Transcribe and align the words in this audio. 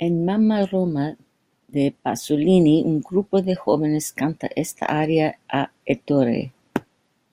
En 0.00 0.24
"Mamma 0.24 0.66
Roma" 0.66 1.16
de 1.68 1.94
Pasolini, 2.02 2.82
un 2.84 2.98
grupo 3.00 3.42
de 3.42 3.54
jóvenes 3.54 4.12
canta 4.12 4.48
esta 4.56 4.86
aria 4.86 5.38
a 5.48 5.70
Ettore. 5.86 6.52